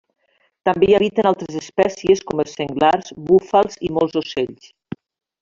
[0.69, 4.69] També hi habiten altres espècies com els senglars, búfals i molts ocells.